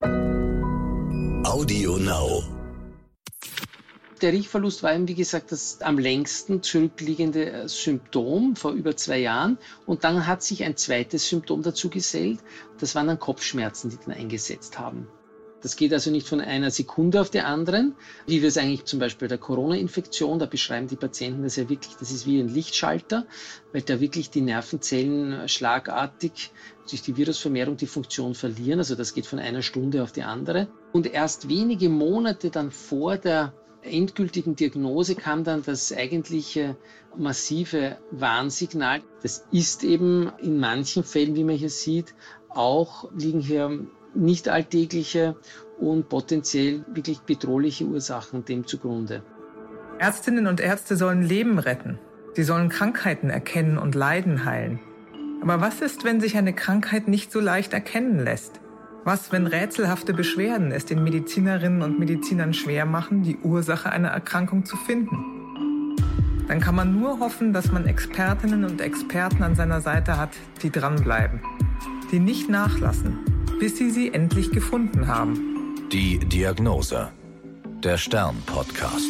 [0.00, 2.44] Audio Now.
[4.20, 9.18] Der Riechverlust war eben, wie gesagt, das am längsten zurückliegende äh, Symptom vor über zwei
[9.18, 9.58] Jahren.
[9.86, 12.40] Und dann hat sich ein zweites Symptom dazu gesellt.
[12.78, 15.08] Das waren dann Kopfschmerzen, die dann eingesetzt haben.
[15.60, 17.94] Das geht also nicht von einer Sekunde auf die anderen,
[18.26, 21.68] wie wir es eigentlich zum Beispiel bei der Corona-Infektion, da beschreiben die Patienten das ja
[21.68, 23.26] wirklich, das ist wie ein Lichtschalter,
[23.72, 26.52] weil da wirklich die Nervenzellen schlagartig
[26.88, 28.78] durch die Virusvermehrung die Funktion verlieren.
[28.78, 30.68] Also das geht von einer Stunde auf die andere.
[30.92, 36.76] Und erst wenige Monate dann vor der endgültigen Diagnose kam dann das eigentliche
[37.16, 39.02] massive Warnsignal.
[39.22, 42.14] Das ist eben in manchen Fällen, wie man hier sieht,
[42.48, 43.86] auch liegen hier
[44.18, 45.36] nicht alltägliche
[45.78, 49.22] und potenziell wirklich bedrohliche Ursachen dem zugrunde.
[49.98, 51.98] Ärztinnen und Ärzte sollen Leben retten.
[52.34, 54.80] Sie sollen Krankheiten erkennen und Leiden heilen.
[55.40, 58.60] Aber was ist, wenn sich eine Krankheit nicht so leicht erkennen lässt?
[59.04, 64.64] Was, wenn rätselhafte Beschwerden es den Medizinerinnen und Medizinern schwer machen, die Ursache einer Erkrankung
[64.64, 65.96] zu finden?
[66.48, 70.30] Dann kann man nur hoffen, dass man Expertinnen und Experten an seiner Seite hat,
[70.62, 71.40] die dranbleiben,
[72.10, 73.18] die nicht nachlassen,
[73.58, 75.74] bis sie sie endlich gefunden haben.
[75.90, 77.08] Die Diagnose.
[77.82, 79.08] Der Stern-Podcast.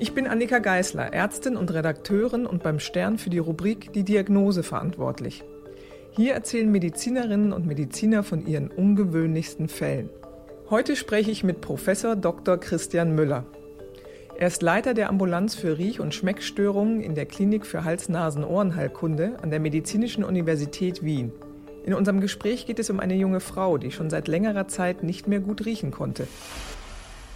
[0.00, 4.64] Ich bin Annika Geißler, Ärztin und Redakteurin und beim Stern für die Rubrik Die Diagnose
[4.64, 5.44] verantwortlich.
[6.10, 10.10] Hier erzählen Medizinerinnen und Mediziner von ihren ungewöhnlichsten Fällen.
[10.70, 12.58] Heute spreche ich mit Professor Dr.
[12.58, 13.46] Christian Müller.
[14.38, 19.50] Er ist Leiter der Ambulanz für Riech- und Schmeckstörungen in der Klinik für Hals-Nasen-Ohrenheilkunde an
[19.50, 21.32] der Medizinischen Universität Wien.
[21.84, 25.26] In unserem Gespräch geht es um eine junge Frau, die schon seit längerer Zeit nicht
[25.26, 26.28] mehr gut riechen konnte.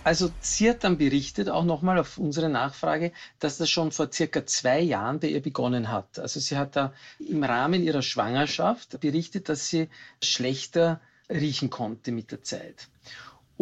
[0.05, 4.47] Also sie hat dann berichtet, auch nochmal auf unsere Nachfrage, dass das schon vor circa
[4.47, 6.21] zwei Jahren bei ihr begonnen hat.
[6.21, 9.89] Also sie hat da im Rahmen ihrer Schwangerschaft berichtet, dass sie
[10.23, 12.87] schlechter riechen konnte mit der Zeit.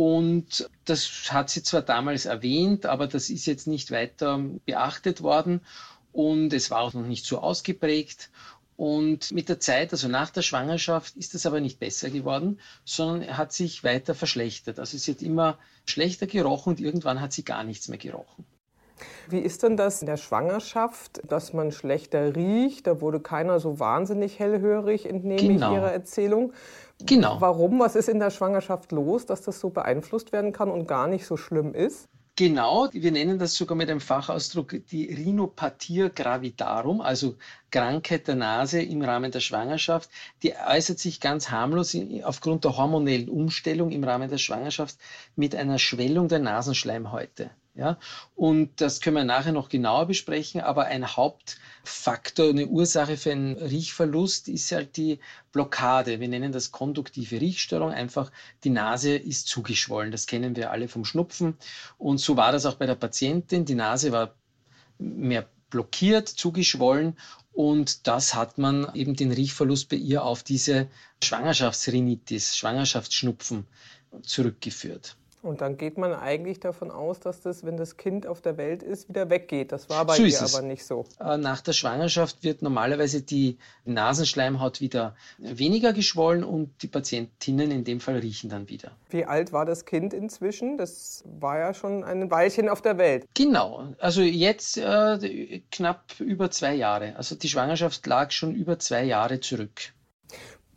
[0.03, 5.61] Und das hat sie zwar damals erwähnt, aber das ist jetzt nicht weiter beachtet worden
[6.11, 8.31] und es war auch noch nicht so ausgeprägt.
[8.78, 13.37] Und mit der Zeit, also nach der Schwangerschaft, ist es aber nicht besser geworden, sondern
[13.37, 14.78] hat sich weiter verschlechtert.
[14.78, 18.47] Also sie hat immer schlechter gerochen und irgendwann hat sie gar nichts mehr gerochen.
[19.28, 22.87] Wie ist denn das in der Schwangerschaft, dass man schlechter riecht?
[22.87, 25.71] Da wurde keiner so wahnsinnig hellhörig, entnehme genau.
[25.71, 26.53] ich Ihrer Erzählung.
[27.06, 27.41] Genau.
[27.41, 27.81] Warum?
[27.81, 31.27] Was ist in der Schwangerschaft los, dass das so beeinflusst werden kann und gar nicht
[31.27, 32.09] so schlimm ist?
[32.41, 37.37] Genau, wir nennen das sogar mit einem Fachausdruck die Rhinopathia gravidarum, also
[37.71, 40.09] Krankheit der Nase im Rahmen der Schwangerschaft.
[40.43, 44.97] Die äußert sich ganz harmlos aufgrund der hormonellen Umstellung im Rahmen der Schwangerschaft
[45.37, 47.50] mit einer Schwellung der Nasenschleimhäute.
[47.75, 47.98] Ja?
[48.34, 53.56] Und das können wir nachher noch genauer besprechen, aber ein Hauptfaktor, eine Ursache für einen
[53.56, 55.19] Riechverlust ist halt die
[55.53, 56.20] Blockade.
[56.20, 57.91] Wir nennen das konduktive Riechstörung.
[57.91, 58.31] Einfach
[58.64, 60.10] die Nase ist zugeschwollen.
[60.10, 61.56] Das kennen wir alle vom Schnupfen.
[61.98, 63.64] Und so war das auch bei der Patientin.
[63.64, 64.34] Die Nase war
[64.98, 67.16] mehr blockiert, zugeschwollen
[67.52, 70.88] und das hat man eben den Riechverlust bei ihr auf diese
[71.22, 73.66] Schwangerschaftsrhinitis, Schwangerschaftsschnupfen
[74.22, 75.16] zurückgeführt.
[75.42, 78.82] Und dann geht man eigentlich davon aus, dass das, wenn das Kind auf der Welt
[78.82, 79.72] ist, wieder weggeht.
[79.72, 81.06] Das war bei so ihr aber nicht so.
[81.18, 83.56] Äh, nach der Schwangerschaft wird normalerweise die
[83.86, 88.92] Nasenschleimhaut wieder weniger geschwollen und die Patientinnen in dem Fall riechen dann wieder.
[89.08, 90.76] Wie alt war das Kind inzwischen?
[90.76, 93.26] Das war ja schon ein Weilchen auf der Welt.
[93.34, 97.16] Genau, also jetzt äh, knapp über zwei Jahre.
[97.16, 99.92] Also die Schwangerschaft lag schon über zwei Jahre zurück.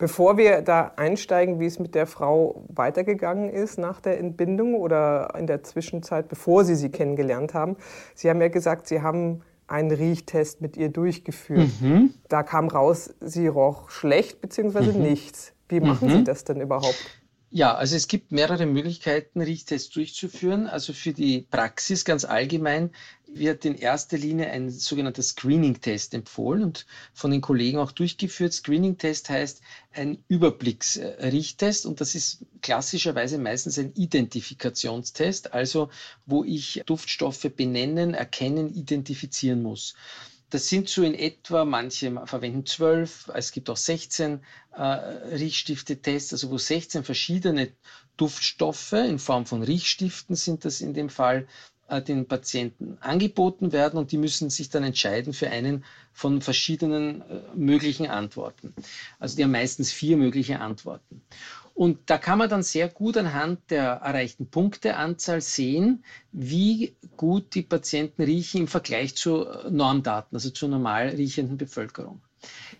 [0.03, 5.33] Bevor wir da einsteigen, wie es mit der Frau weitergegangen ist nach der Entbindung oder
[5.39, 7.77] in der Zwischenzeit, bevor Sie sie kennengelernt haben,
[8.13, 11.69] Sie haben ja gesagt, Sie haben einen Riechtest mit ihr durchgeführt.
[11.79, 12.15] Mhm.
[12.27, 14.91] Da kam raus, sie roch schlecht bzw.
[14.91, 15.03] Mhm.
[15.03, 15.53] nichts.
[15.69, 16.17] Wie machen mhm.
[16.17, 16.99] Sie das denn überhaupt?
[17.49, 20.67] Ja, also es gibt mehrere Möglichkeiten, Riechtests durchzuführen.
[20.67, 22.89] Also für die Praxis ganz allgemein
[23.35, 28.53] wird in erster Linie ein sogenannter Screening-Test empfohlen und von den Kollegen auch durchgeführt.
[28.53, 29.61] Screening-Test heißt
[29.93, 35.89] ein Überblicksriechtest und das ist klassischerweise meistens ein Identifikationstest, also
[36.25, 39.95] wo ich Duftstoffe benennen, erkennen, identifizieren muss.
[40.53, 44.39] Das sind so in etwa, manche verwenden zwölf, es gibt auch 16
[44.73, 47.71] äh, Riechstifte-Tests, also wo 16 verschiedene
[48.17, 51.47] Duftstoffe in Form von Riechstiften sind das in dem Fall
[52.01, 57.41] den Patienten angeboten werden und die müssen sich dann entscheiden für einen von verschiedenen äh,
[57.55, 58.73] möglichen Antworten.
[59.19, 61.21] Also die haben meistens vier mögliche Antworten.
[61.75, 67.63] Und da kann man dann sehr gut anhand der erreichten Punkteanzahl sehen, wie gut die
[67.63, 72.21] Patienten riechen im Vergleich zu Normdaten, also zur normal riechenden Bevölkerung.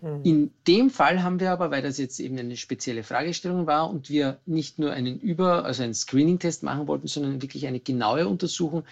[0.00, 0.20] Mhm.
[0.24, 4.08] In dem Fall haben wir aber, weil das jetzt eben eine spezielle Fragestellung war und
[4.08, 8.84] wir nicht nur einen Über-, also einen Screening-Test machen wollten, sondern wirklich eine genaue Untersuchung,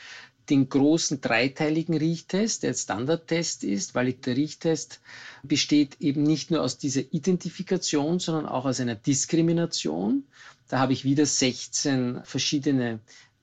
[0.51, 5.01] den großen dreiteiligen Riechtest, der Standardtest ist, weil der Riechtest
[5.43, 10.25] besteht eben nicht nur aus dieser Identifikation, sondern auch aus einer Diskrimination.
[10.69, 12.99] Da habe ich wieder 16 verschiedene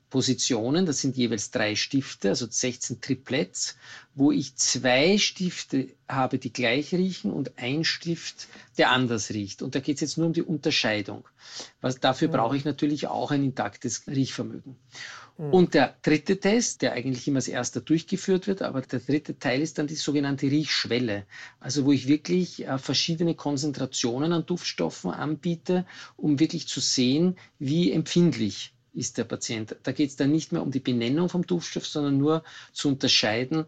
[0.10, 3.78] Positionen, das sind jeweils drei Stifte, also 16 Triplets,
[4.16, 8.48] wo ich zwei Stifte habe, die gleich riechen und ein Stift,
[8.78, 9.62] der anders riecht.
[9.62, 11.28] Und da geht es jetzt nur um die Unterscheidung.
[11.82, 12.38] Was, dafür ja.
[12.38, 14.76] brauche ich natürlich auch ein intaktes Riechvermögen.
[15.38, 15.46] Ja.
[15.46, 19.62] Und der dritte Test, der eigentlich immer als erster durchgeführt wird, aber der dritte Teil
[19.62, 21.26] ist dann die sogenannte Riechschwelle.
[21.60, 25.86] Also wo ich wirklich äh, verschiedene Konzentrationen an Duftstoffen anbiete,
[26.18, 29.76] um wirklich zu sehen, wie empfindlich ist der Patient.
[29.84, 33.66] Da geht es dann nicht mehr um die Benennung vom Duftstoff, sondern nur zu unterscheiden,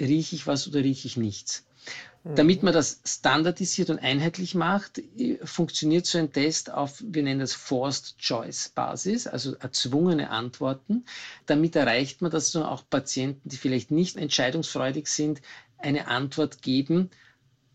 [0.00, 1.64] rieche ich was oder rieche ich nichts.
[2.24, 2.34] Mhm.
[2.36, 5.02] Damit man das standardisiert und einheitlich macht,
[5.44, 11.04] funktioniert so ein Test auf, wir nennen das Forced Choice Basis, also erzwungene Antworten.
[11.46, 15.42] Damit erreicht man, dass auch Patienten, die vielleicht nicht entscheidungsfreudig sind,
[15.78, 17.10] eine Antwort geben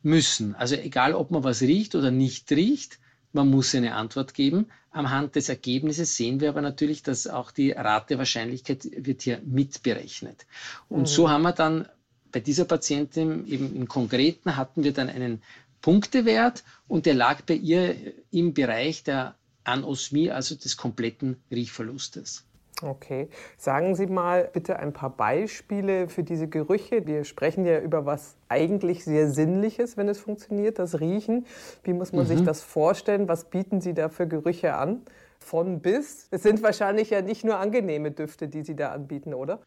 [0.02, 0.56] müssen.
[0.56, 3.00] Also egal, ob man was riecht oder nicht riecht,
[3.32, 4.68] man muss eine Antwort geben.
[4.92, 10.46] Am Hand des Ergebnisses sehen wir aber natürlich, dass auch die Ratewahrscheinlichkeit wird hier mitberechnet.
[10.88, 11.06] Und mhm.
[11.06, 11.88] so haben wir dann
[12.32, 15.42] bei dieser Patientin eben im Konkreten hatten wir dann einen
[15.82, 17.96] Punktewert und der lag bei ihr
[18.32, 22.46] im Bereich der Anosmie, also des kompletten Riechverlustes.
[22.82, 23.28] Okay.
[23.58, 27.06] Sagen Sie mal bitte ein paar Beispiele für diese Gerüche.
[27.06, 31.46] Wir sprechen ja über was eigentlich sehr Sinnliches, wenn es funktioniert, das Riechen.
[31.84, 32.30] Wie muss man mhm.
[32.30, 33.28] sich das vorstellen?
[33.28, 35.02] Was bieten Sie da für Gerüche an?
[35.40, 36.28] Von bis?
[36.32, 39.60] Es sind wahrscheinlich ja nicht nur angenehme Düfte, die Sie da anbieten, oder?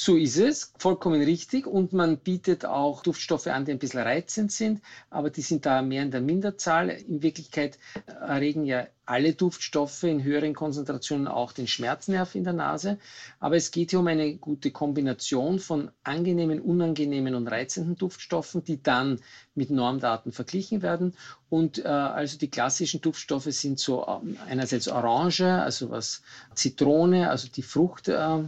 [0.00, 1.66] So ist es, vollkommen richtig.
[1.66, 4.80] Und man bietet auch Duftstoffe an, die ein bisschen reizend sind,
[5.10, 6.90] aber die sind da mehr in der Minderzahl.
[6.90, 13.00] In Wirklichkeit erregen ja alle Duftstoffe in höheren Konzentrationen auch den Schmerznerv in der Nase.
[13.40, 18.80] Aber es geht hier um eine gute Kombination von angenehmen, unangenehmen und reizenden Duftstoffen, die
[18.80, 19.18] dann
[19.56, 21.16] mit Normdaten verglichen werden.
[21.48, 26.22] Und äh, also die klassischen Duftstoffe sind so äh, einerseits Orange, also was
[26.54, 28.06] Zitrone, also die Frucht.
[28.06, 28.44] Äh,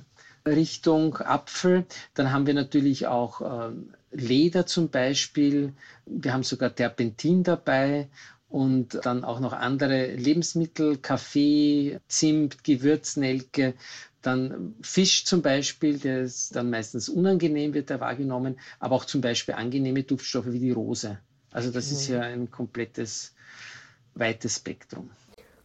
[0.47, 1.85] Richtung Apfel.
[2.15, 3.73] Dann haben wir natürlich auch äh,
[4.13, 5.73] Leder zum Beispiel.
[6.07, 8.09] Wir haben sogar Terpentin dabei
[8.49, 13.75] und dann auch noch andere Lebensmittel, Kaffee, Zimt, Gewürznelke.
[14.23, 19.21] Dann Fisch zum Beispiel, der ist dann meistens unangenehm, wird er wahrgenommen, aber auch zum
[19.21, 21.19] Beispiel angenehme Duftstoffe wie die Rose.
[21.53, 21.97] Also das mhm.
[21.97, 23.35] ist ja ein komplettes,
[24.15, 25.11] weites Spektrum.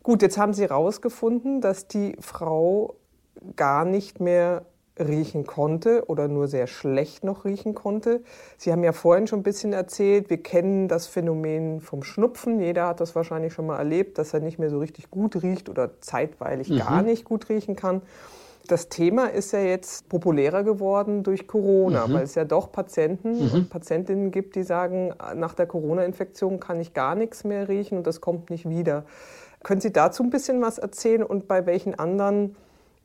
[0.04, 2.96] Gut, jetzt haben Sie herausgefunden, dass die Frau
[3.56, 4.66] gar nicht mehr
[5.00, 8.22] riechen konnte oder nur sehr schlecht noch riechen konnte.
[8.58, 12.60] Sie haben ja vorhin schon ein bisschen erzählt, wir kennen das Phänomen vom Schnupfen.
[12.60, 15.70] Jeder hat das wahrscheinlich schon mal erlebt, dass er nicht mehr so richtig gut riecht
[15.70, 16.78] oder zeitweilig mhm.
[16.78, 18.02] gar nicht gut riechen kann.
[18.68, 22.14] Das Thema ist ja jetzt populärer geworden durch Corona, mhm.
[22.14, 23.52] weil es ja doch Patienten mhm.
[23.54, 28.08] und Patientinnen gibt, die sagen, nach der Corona-Infektion kann ich gar nichts mehr riechen und
[28.08, 29.04] das kommt nicht wieder.
[29.62, 32.56] Können Sie dazu ein bisschen was erzählen und bei welchen anderen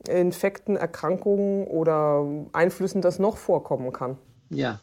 [0.07, 4.17] Infekten, Erkrankungen oder Einflüssen das noch vorkommen kann?
[4.49, 4.81] Ja,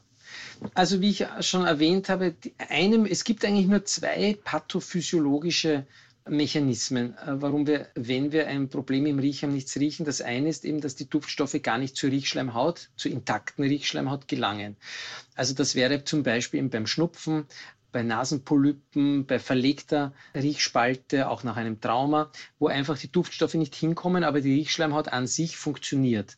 [0.75, 2.35] also wie ich schon erwähnt habe,
[2.69, 5.87] einem, es gibt eigentlich nur zwei pathophysiologische
[6.29, 10.05] Mechanismen, äh, warum wir, wenn wir ein Problem im Riech haben, nichts riechen.
[10.05, 14.77] Das eine ist eben, dass die Duftstoffe gar nicht zur Riechschleimhaut, zur intakten Riechschleimhaut gelangen.
[15.35, 17.47] Also das wäre zum Beispiel beim Schnupfen
[17.91, 24.25] bei Nasenpolypen, bei verlegter Riechspalte, auch nach einem Trauma, wo einfach die Duftstoffe nicht hinkommen,
[24.25, 26.37] aber die Riechschleimhaut an sich funktioniert.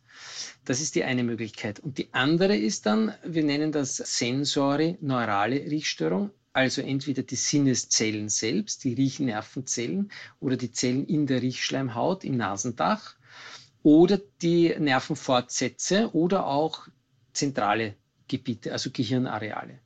[0.64, 1.80] Das ist die eine Möglichkeit.
[1.80, 8.85] Und die andere ist dann, wir nennen das sensori-neurale Riechstörung, also entweder die Sinneszellen selbst,
[8.85, 13.16] die Riechnervenzellen oder die Zellen in der Riechschleimhaut im Nasendach
[13.83, 16.88] oder die Nervenfortsätze oder auch
[17.33, 17.95] zentrale
[18.28, 19.80] Gebiete, also Gehirnareale.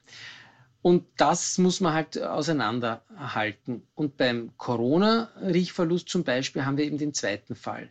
[0.84, 3.86] Und das muss man halt auseinanderhalten.
[3.94, 7.88] Und beim Corona-Riechverlust zum Beispiel haben wir eben den zweiten Fall.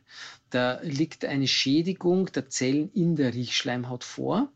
[0.51, 4.49] Da liegt eine Schädigung der Zellen in der Riechschleimhaut vor.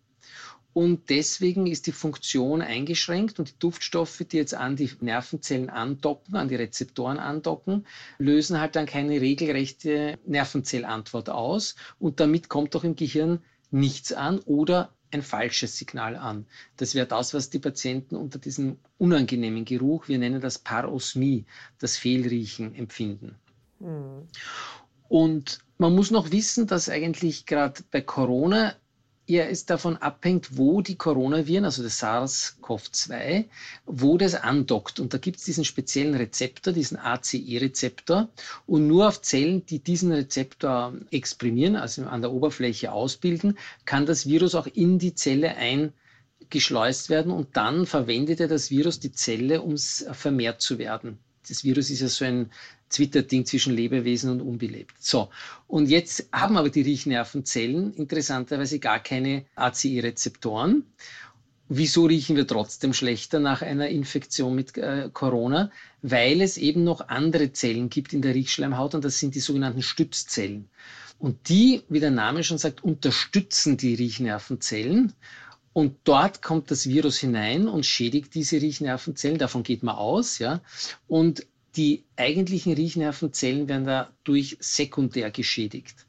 [0.73, 6.35] Und deswegen ist die Funktion eingeschränkt und die Duftstoffe, die jetzt an die Nervenzellen andocken,
[6.35, 7.87] an die Rezeptoren andocken,
[8.19, 11.75] lösen halt dann keine regelrechte Nervenzellantwort aus.
[11.97, 13.39] Und damit kommt auch im Gehirn
[13.71, 16.45] nichts an oder ein falsches Signal an.
[16.75, 21.45] Das wäre das, was die Patienten unter diesem unangenehmen Geruch, wir nennen das Parosmie,
[21.79, 23.35] das Fehlriechen, empfinden.
[23.79, 24.27] Mhm.
[25.07, 28.75] Und man muss noch wissen, dass eigentlich gerade bei Corona
[29.27, 33.45] ja es davon abhängt, wo die Coronaviren, also das SARS-CoV-2,
[33.85, 34.99] wo das andockt.
[34.99, 38.29] Und da gibt es diesen speziellen Rezeptor, diesen ACE-Rezeptor.
[38.65, 44.25] Und nur auf Zellen, die diesen Rezeptor exprimieren, also an der Oberfläche ausbilden, kann das
[44.25, 47.31] Virus auch in die Zelle eingeschleust werden.
[47.31, 51.19] Und dann verwendet er das Virus die Zelle, um vermehrt zu werden.
[51.49, 52.51] Das Virus ist ja so ein
[52.89, 54.95] Twitter-Ding zwischen Lebewesen und unbelebt.
[54.99, 55.29] So,
[55.67, 60.83] und jetzt haben aber die Riechnervenzellen interessanterweise gar keine ACE-Rezeptoren.
[61.69, 65.69] Wieso riechen wir trotzdem schlechter nach einer Infektion mit äh, Corona?
[66.01, 69.81] Weil es eben noch andere Zellen gibt in der Riechschleimhaut und das sind die sogenannten
[69.81, 70.69] Stützzellen.
[71.19, 75.13] Und die, wie der Name schon sagt, unterstützen die Riechnervenzellen.
[75.77, 79.37] Und dort kommt das Virus hinein und schädigt diese Riechnervenzellen.
[79.37, 80.63] Davon geht man aus, ja.
[81.07, 86.07] Und die eigentlichen Riechnervenzellen werden dadurch sekundär geschädigt.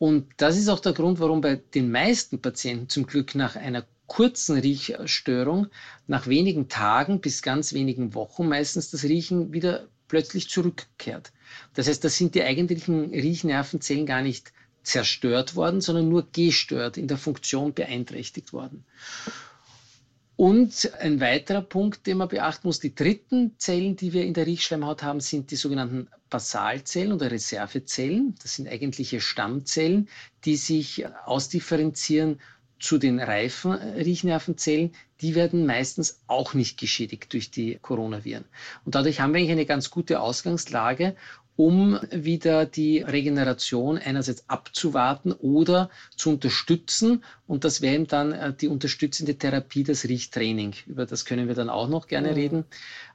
[0.00, 3.86] Und das ist auch der Grund, warum bei den meisten Patienten zum Glück nach einer
[4.08, 5.68] kurzen Riechstörung,
[6.08, 11.30] nach wenigen Tagen bis ganz wenigen Wochen meistens das Riechen wieder plötzlich zurückkehrt.
[11.74, 17.08] Das heißt, da sind die eigentlichen Riechnervenzellen gar nicht zerstört worden, sondern nur gestört, in
[17.08, 18.84] der Funktion beeinträchtigt worden.
[20.40, 24.46] Und ein weiterer Punkt, den man beachten muss, die dritten Zellen, die wir in der
[24.46, 28.34] Riechschleimhaut haben, sind die sogenannten Basalzellen oder Reservezellen.
[28.42, 30.08] Das sind eigentliche Stammzellen,
[30.46, 32.40] die sich ausdifferenzieren
[32.78, 34.92] zu den reifen Riechnervenzellen.
[35.20, 38.46] Die werden meistens auch nicht geschädigt durch die Coronaviren.
[38.86, 41.16] Und dadurch haben wir eigentlich eine ganz gute Ausgangslage,
[41.60, 47.22] um wieder die Regeneration einerseits abzuwarten oder zu unterstützen.
[47.46, 50.72] Und das wäre eben dann äh, die unterstützende Therapie, das Riechtraining.
[50.86, 52.34] Über das können wir dann auch noch gerne mhm.
[52.34, 52.64] reden.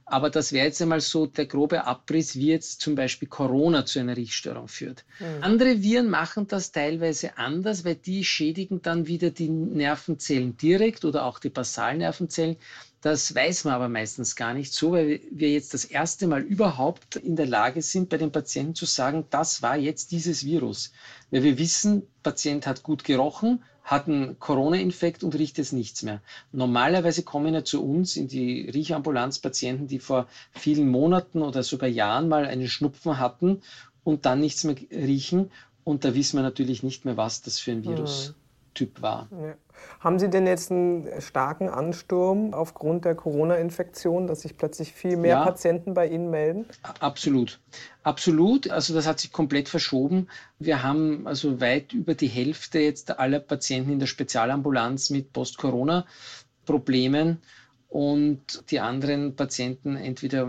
[0.05, 3.97] Aber das wäre jetzt einmal so der grobe Abriss, wie jetzt zum Beispiel Corona zu
[3.97, 5.05] einer Riechstörung führt.
[5.19, 5.25] Mhm.
[5.41, 11.25] Andere Viren machen das teilweise anders, weil die schädigen dann wieder die Nervenzellen direkt oder
[11.25, 12.57] auch die Basalnervenzellen.
[13.05, 17.17] Das weiß man aber meistens gar nicht so, weil wir jetzt das erste Mal überhaupt
[17.17, 20.91] in der Lage sind, bei den Patienten zu sagen, das war jetzt dieses Virus.
[21.29, 26.19] Weil wir wissen, Patient hat gut gerochen, hat einen Corona-Infekt und riecht jetzt nichts mehr.
[26.51, 31.87] Normalerweise kommen ja zu uns in die Riechambulanz Patienten, die vor vielen Monaten oder sogar
[31.87, 33.61] Jahren mal einen Schnupfen hatten
[34.03, 35.51] und dann nichts mehr riechen.
[35.83, 38.44] Und da wissen wir natürlich nicht mehr, was das für ein Virus mhm.
[38.75, 39.27] Typ war.
[39.31, 39.55] Ja.
[39.99, 45.37] Haben Sie denn jetzt einen starken Ansturm aufgrund der Corona-Infektion, dass sich plötzlich viel mehr
[45.37, 46.65] ja, Patienten bei Ihnen melden?
[46.99, 47.59] Absolut.
[48.03, 48.69] Absolut.
[48.69, 50.27] Also das hat sich komplett verschoben.
[50.59, 57.41] Wir haben also weit über die Hälfte jetzt aller Patienten in der Spezialambulanz mit Post-Corona-Problemen
[57.89, 60.47] und die anderen Patienten entweder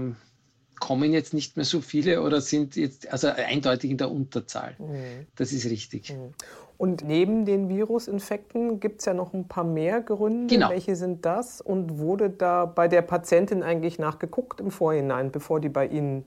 [0.79, 4.77] kommen jetzt nicht mehr so viele oder sind jetzt also eindeutig in der Unterzahl.
[4.79, 5.27] Mhm.
[5.37, 6.11] Das ist richtig.
[6.11, 6.35] Mhm.
[6.79, 10.55] Und neben den Virusinfekten gibt es ja noch ein paar mehr Gründe.
[10.55, 10.71] Genau.
[10.71, 11.61] Welche sind das?
[11.61, 16.27] Und wurde da bei der Patientin eigentlich nachgeguckt im Vorhinein, bevor die bei Ihnen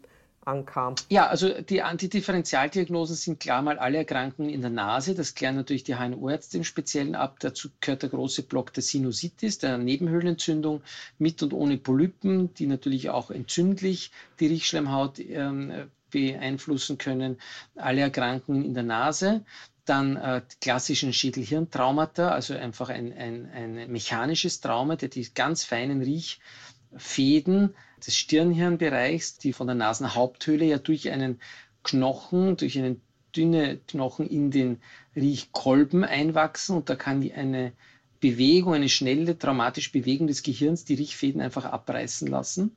[0.49, 0.95] ankam?
[1.09, 5.15] Ja, also die Antidifferentialdiagnosen sind klar mal alle Erkrankungen in der Nase.
[5.15, 7.37] Das klären natürlich die HNO-Ärzte im Speziellen ab.
[7.39, 10.81] Dazu gehört der große Block der Sinusitis, der Nebenhöhlenentzündung
[11.17, 15.71] mit und ohne Polypen, die natürlich auch entzündlich die Riechschleimhaut ähm,
[16.09, 17.37] beeinflussen können.
[17.75, 19.45] Alle Erkrankungen in der Nase
[19.89, 26.01] dann äh, klassischen Schädelhirntraumata, also einfach ein, ein, ein mechanisches Trauma, der die ganz feinen
[26.01, 31.41] Riechfäden des Stirnhirnbereichs, die von der Nasenhaupthöhle ja durch einen
[31.83, 33.01] Knochen, durch einen
[33.35, 34.81] dünne Knochen in den
[35.15, 37.73] Riechkolben einwachsen und da kann eine
[38.19, 42.75] Bewegung, eine schnelle traumatische Bewegung des Gehirns die Riechfäden einfach abreißen lassen.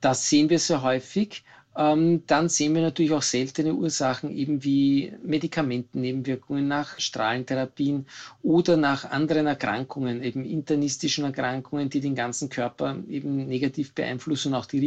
[0.00, 5.12] Das sehen wir sehr häufig ähm, dann sehen wir natürlich auch seltene Ursachen, eben wie
[5.22, 8.06] Medikamentennebenwirkungen nach Strahlentherapien
[8.42, 14.66] oder nach anderen Erkrankungen, eben internistischen Erkrankungen, die den ganzen Körper eben negativ beeinflussen, auch
[14.66, 14.80] die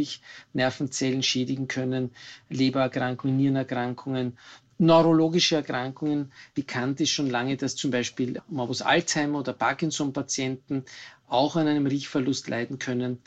[0.54, 2.12] Riechnervenzellen schädigen können,
[2.50, 4.38] Lebererkrankungen, Nierenerkrankungen.
[4.78, 6.32] Neurologische Erkrankungen.
[6.54, 10.84] Bekannt ist schon lange, dass zum Beispiel Morbus Alzheimer oder Parkinson-Patienten
[11.28, 13.18] auch an einem Riechverlust leiden können.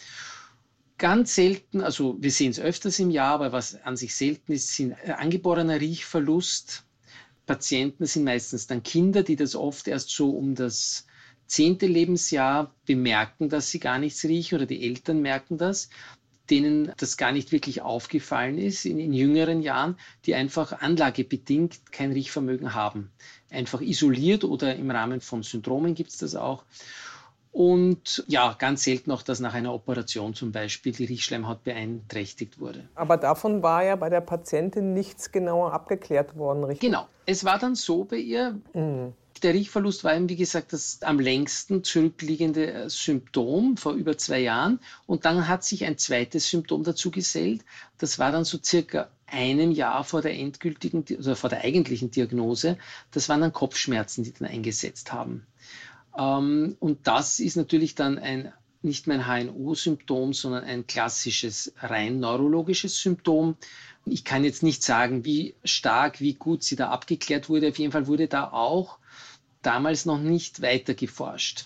[0.99, 4.75] Ganz selten, also wir sehen es öfters im Jahr, aber was an sich selten ist,
[4.75, 6.83] sind angeborener Riechverlust.
[7.45, 11.07] Patienten sind meistens dann Kinder, die das oft erst so um das
[11.47, 15.89] zehnte Lebensjahr bemerken, dass sie gar nichts riechen oder die Eltern merken das,
[16.49, 22.11] denen das gar nicht wirklich aufgefallen ist in, in jüngeren Jahren, die einfach anlagebedingt kein
[22.11, 23.09] Riechvermögen haben.
[23.49, 26.65] Einfach isoliert oder im Rahmen von Syndromen gibt es das auch.
[27.59, 32.87] Und ja, ganz selten auch, dass nach einer Operation zum Beispiel die Riechschleimhaut beeinträchtigt wurde.
[32.95, 36.89] Aber davon war ja bei der Patientin nichts genauer abgeklärt worden, richtig?
[36.89, 37.09] Genau.
[37.25, 39.11] Es war dann so bei ihr, mhm.
[39.43, 44.39] Der Riechverlust war eben, wie gesagt, das am längsten zurückliegende äh, Symptom vor über zwei
[44.39, 44.79] Jahren.
[45.05, 47.65] Und dann hat sich ein zweites Symptom dazu gesellt.
[47.97, 52.77] Das war dann so circa einem Jahr vor der endgültigen, oder vor der eigentlichen Diagnose.
[53.11, 55.45] Das waren dann Kopfschmerzen, die dann eingesetzt haben.
[56.19, 62.19] Ähm, und das ist natürlich dann ein nicht mehr ein HNO-Symptom, sondern ein klassisches rein
[62.19, 63.57] neurologisches Symptom.
[64.05, 67.69] Ich kann jetzt nicht sagen, wie stark, wie gut sie da abgeklärt wurde.
[67.69, 68.97] Auf jeden Fall wurde da auch
[69.61, 71.65] damals noch nicht weiter geforscht.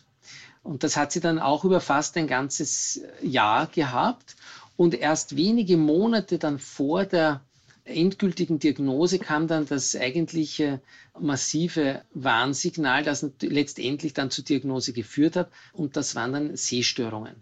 [0.63, 4.36] Und das hat sie dann auch über fast ein ganzes Jahr gehabt.
[4.75, 7.41] Und erst wenige Monate dann vor der
[7.85, 10.81] endgültigen Diagnose kam dann das eigentliche
[11.19, 15.51] massive Warnsignal, das letztendlich dann zur Diagnose geführt hat.
[15.73, 17.35] Und das waren dann Sehstörungen.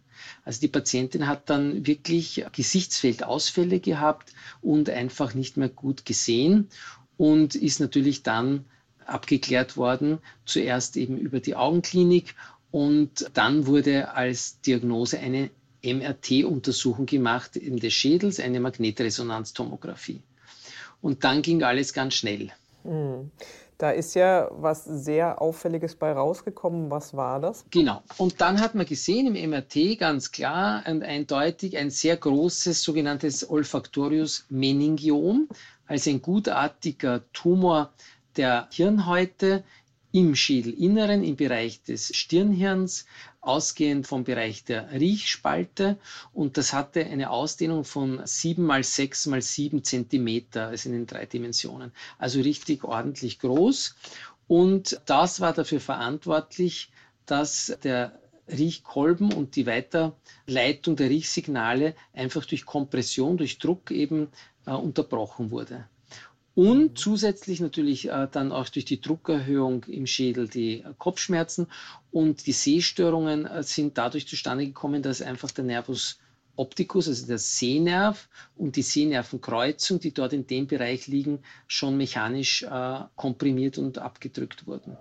[0.43, 6.69] Also die Patientin hat dann wirklich Gesichtsfeldausfälle gehabt und einfach nicht mehr gut gesehen
[7.17, 8.65] und ist natürlich dann
[9.05, 12.35] abgeklärt worden, zuerst eben über die Augenklinik
[12.71, 15.49] und dann wurde als Diagnose eine
[15.83, 20.21] MRT-Untersuchung gemacht in des Schädels, eine Magnetresonanztomographie.
[21.01, 22.51] Und dann ging alles ganz schnell.
[22.83, 23.31] Hm.
[23.81, 26.91] Da ist ja was sehr Auffälliges bei rausgekommen.
[26.91, 27.65] Was war das?
[27.71, 28.03] Genau.
[28.17, 33.49] Und dann hat man gesehen im MRT ganz klar und eindeutig ein sehr großes sogenanntes
[33.49, 35.49] Olfactorius meningiom,
[35.87, 37.91] also ein gutartiger Tumor
[38.37, 39.63] der Hirnhäute
[40.11, 43.05] im Schädelinneren, im Bereich des Stirnhirns,
[43.39, 45.97] ausgehend vom Bereich der Riechspalte.
[46.33, 51.07] Und das hatte eine Ausdehnung von 7 mal 6 mal 7 Zentimeter, also in den
[51.07, 51.91] drei Dimensionen.
[52.17, 53.95] Also richtig ordentlich groß.
[54.47, 56.91] Und das war dafür verantwortlich,
[57.25, 64.27] dass der Riechkolben und die Weiterleitung der Riechsignale einfach durch Kompression, durch Druck eben
[64.65, 65.87] äh, unterbrochen wurde.
[66.53, 71.67] Und zusätzlich natürlich äh, dann auch durch die Druckerhöhung im Schädel die äh, Kopfschmerzen
[72.11, 76.19] und die Sehstörungen äh, sind dadurch zustande gekommen, dass einfach der Nervus
[76.57, 82.63] opticus, also der Sehnerv und die Sehnervenkreuzung, die dort in dem Bereich liegen, schon mechanisch
[82.63, 84.97] äh, komprimiert und abgedrückt wurden.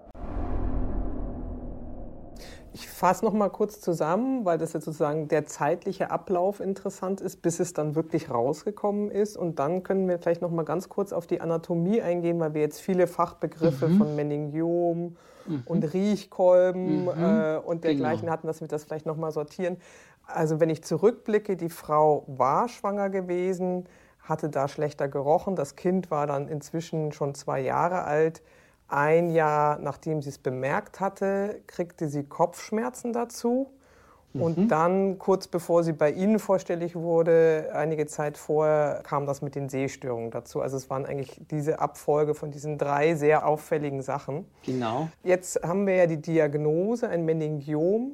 [2.72, 7.42] Ich fasse noch mal kurz zusammen, weil das jetzt sozusagen der zeitliche Ablauf interessant ist,
[7.42, 9.37] bis es dann wirklich rausgekommen ist.
[9.37, 12.61] Und dann können wir vielleicht noch mal ganz kurz auf die Anatomie eingehen, weil wir
[12.61, 13.98] jetzt viele Fachbegriffe mhm.
[13.98, 15.62] von Meningiom mhm.
[15.64, 17.09] und Riechkolben mhm.
[17.09, 18.33] äh, und dergleichen genau.
[18.33, 19.76] hatten, dass wir das vielleicht noch mal sortieren.
[20.26, 23.87] Also wenn ich zurückblicke, die Frau war schwanger gewesen,
[24.20, 25.56] hatte da schlechter gerochen.
[25.56, 28.42] Das Kind war dann inzwischen schon zwei Jahre alt.
[28.90, 33.70] Ein Jahr nachdem sie es bemerkt hatte, kriegte sie Kopfschmerzen dazu.
[34.33, 34.68] Und mhm.
[34.68, 39.68] dann, kurz bevor sie bei Ihnen vorstellig wurde, einige Zeit vorher, kam das mit den
[39.68, 40.61] Sehstörungen dazu.
[40.61, 44.46] Also es waren eigentlich diese Abfolge von diesen drei sehr auffälligen Sachen.
[44.64, 45.09] Genau.
[45.24, 48.12] Jetzt haben wir ja die Diagnose, ein Meningiom.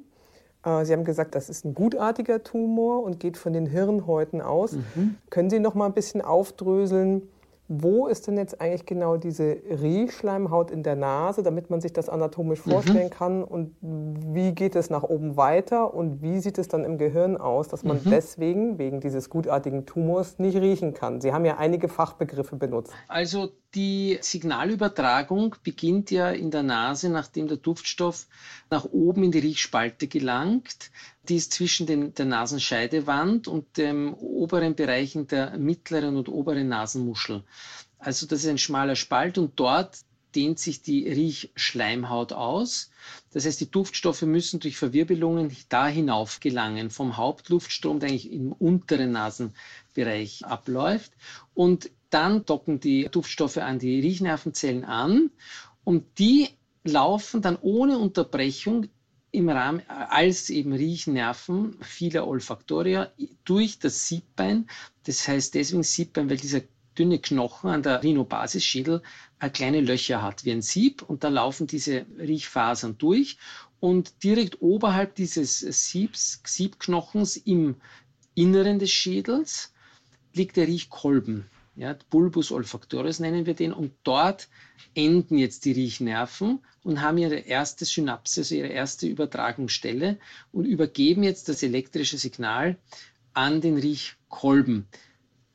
[0.64, 4.72] Äh, sie haben gesagt, das ist ein gutartiger Tumor und geht von den Hirnhäuten aus.
[4.72, 5.16] Mhm.
[5.28, 7.28] Können Sie noch mal ein bisschen aufdröseln,
[7.68, 12.08] wo ist denn jetzt eigentlich genau diese Riechschleimhaut in der Nase, damit man sich das
[12.08, 12.70] anatomisch mhm.
[12.70, 13.10] vorstellen mhm.
[13.10, 13.44] kann?
[13.44, 15.92] Und wie geht es nach oben weiter?
[15.92, 18.10] Und wie sieht es dann im Gehirn aus, dass man mhm.
[18.10, 21.20] deswegen, wegen dieses gutartigen Tumors, nicht riechen kann?
[21.20, 22.92] Sie haben ja einige Fachbegriffe benutzt.
[23.08, 28.26] Also die Signalübertragung beginnt ja in der Nase, nachdem der Duftstoff
[28.70, 30.90] nach oben in die Riechspalte gelangt.
[31.28, 37.42] Die ist zwischen den, der Nasenscheidewand und dem oberen Bereichen der mittleren und oberen Nasenmuschel.
[37.98, 39.98] Also das ist ein schmaler Spalt und dort
[40.36, 42.90] dehnt sich die Riechschleimhaut aus.
[43.32, 48.52] Das heißt, die Duftstoffe müssen durch Verwirbelungen da hinauf gelangen, vom Hauptluftstrom, der eigentlich im
[48.52, 51.12] unteren Nasenbereich abläuft.
[51.54, 55.30] Und dann docken die Duftstoffe an die Riechnervenzellen an
[55.84, 56.48] und die
[56.84, 58.88] laufen dann ohne Unterbrechung
[59.36, 63.12] im Rahmen als eben Riechnerven vieler Olfaktoria
[63.44, 64.66] durch das Siebbein.
[65.04, 66.62] Das heißt deswegen Siebbein, weil dieser
[66.98, 69.02] dünne Knochen an der Rhinobasisschädel
[69.52, 73.36] kleine Löcher hat wie ein Sieb und da laufen diese Riechfasern durch
[73.78, 77.76] und direkt oberhalb dieses Siebs, Siebknochens im
[78.34, 79.74] Inneren des Schädels
[80.32, 81.44] liegt der Riechkolben.
[81.76, 83.72] Ja, Bulbus olfactoris nennen wir den.
[83.72, 84.48] Und dort
[84.94, 90.18] enden jetzt die Riechnerven und haben ihre erste Synapse, also ihre erste Übertragungsstelle
[90.52, 92.78] und übergeben jetzt das elektrische Signal
[93.34, 94.88] an den Riechkolben.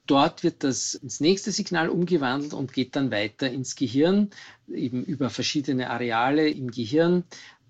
[0.05, 4.29] Dort wird das ins nächste Signal umgewandelt und geht dann weiter ins Gehirn,
[4.67, 7.23] eben über verschiedene Areale im Gehirn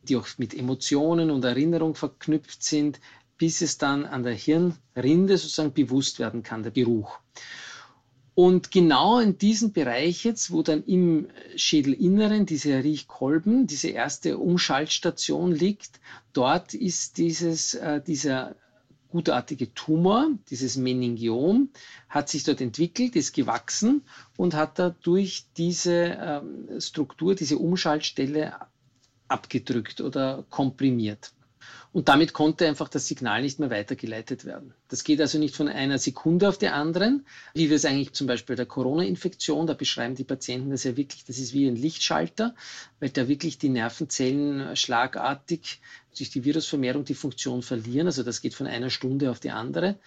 [0.03, 2.99] die auch mit Emotionen und Erinnerung verknüpft sind,
[3.37, 7.19] bis es dann an der Hirnrinde sozusagen bewusst werden kann, der Geruch.
[8.43, 15.51] Und genau in diesem Bereich jetzt, wo dann im Schädelinneren diese Riechkolben, diese erste Umschaltstation
[15.51, 15.99] liegt,
[16.33, 18.55] dort ist dieses, äh, dieser
[19.11, 21.69] gutartige Tumor, dieses Meningiom,
[22.09, 24.01] hat sich dort entwickelt, ist gewachsen
[24.37, 28.53] und hat dadurch diese ähm, Struktur, diese Umschaltstelle
[29.27, 31.31] abgedrückt oder komprimiert.
[31.93, 34.73] Und damit konnte einfach das Signal nicht mehr weitergeleitet werden.
[34.87, 38.27] Das geht also nicht von einer Sekunde auf die anderen, wie wir es eigentlich zum
[38.27, 41.75] Beispiel bei der Corona-Infektion, da beschreiben die Patienten das ja wirklich, das ist wie ein
[41.75, 42.55] Lichtschalter,
[43.01, 45.81] weil da wirklich die Nervenzellen schlagartig
[46.17, 48.07] durch die Virusvermehrung die Funktion verlieren.
[48.07, 49.97] Also das geht von einer Stunde auf die andere.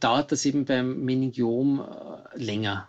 [0.00, 2.88] Dauert das eben beim Meningiom äh, länger.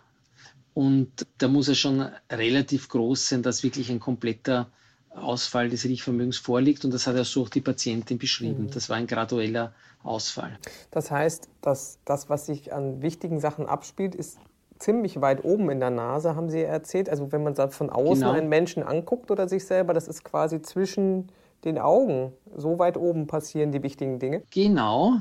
[0.72, 4.72] Und da muss er schon relativ groß sein, dass wirklich ein kompletter
[5.14, 6.84] Ausfall des Riechvermögens vorliegt.
[6.84, 8.64] Und das hat ja so auch die Patientin beschrieben.
[8.64, 8.70] Mhm.
[8.70, 9.72] Das war ein gradueller
[10.02, 10.58] Ausfall.
[10.90, 14.38] Das heißt, dass das, was sich an wichtigen Sachen abspielt, ist
[14.78, 17.08] ziemlich weit oben in der Nase, haben Sie erzählt.
[17.08, 18.32] Also wenn man von außen genau.
[18.32, 21.28] einen Menschen anguckt oder sich selber, das ist quasi zwischen
[21.64, 22.32] den Augen.
[22.54, 24.42] So weit oben passieren die wichtigen Dinge.
[24.50, 25.20] Genau.